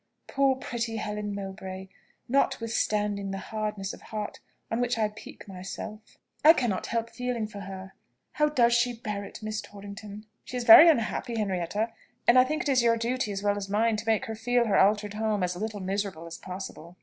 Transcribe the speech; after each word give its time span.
Poor, 0.27 0.55
pretty 0.55 0.95
Helen 0.95 1.35
Mowbray! 1.35 1.87
notwithstanding 2.27 3.29
the 3.29 3.37
hardness 3.37 3.93
of 3.93 4.01
heart 4.01 4.39
on 4.71 4.81
which 4.81 4.97
I 4.97 5.09
pique 5.09 5.47
myself, 5.47 6.17
I 6.43 6.53
cannot 6.53 6.87
help 6.87 7.11
feeling 7.11 7.45
for 7.45 7.59
her. 7.59 7.93
How 8.31 8.49
does 8.49 8.73
she 8.73 8.93
bear 8.93 9.23
it, 9.25 9.43
Miss 9.43 9.61
Torrington?" 9.61 10.25
"She 10.43 10.57
is 10.57 10.63
very 10.63 10.89
unhappy, 10.89 11.35
Henrietta: 11.37 11.93
and 12.27 12.39
I 12.39 12.43
think 12.45 12.63
it 12.63 12.69
is 12.69 12.81
your 12.81 12.97
duty, 12.97 13.31
as 13.31 13.43
well 13.43 13.57
as 13.57 13.69
mine, 13.69 13.95
to 13.97 14.07
make 14.07 14.25
her 14.25 14.33
feel 14.33 14.65
her 14.65 14.79
altered 14.79 15.13
home 15.13 15.43
as 15.43 15.55
little 15.55 15.81
miserable 15.81 16.25
as 16.25 16.39
possible." 16.39 16.97